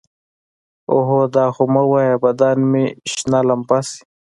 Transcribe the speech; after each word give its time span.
اوهو 0.91 1.19
دا 1.35 1.45
خو 1.55 1.63
مه 1.73 1.83
وايه 1.91 2.15
بدن 2.23 2.57
مې 2.71 2.85
شنه 3.13 3.39
لمبه 3.47 3.79
شي. 3.89 3.99